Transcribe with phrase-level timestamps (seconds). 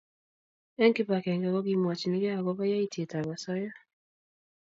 [0.81, 3.71] eng kibagenge ko kimwachinigei akoba yaitiet ab asoya